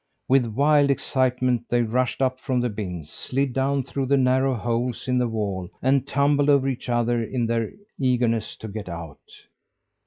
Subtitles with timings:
[0.27, 5.07] With wild excitement they rushed up from the bins, slid down through the narrow holes
[5.07, 9.21] in the walls, and tumbled over each other in their eagerness to get out.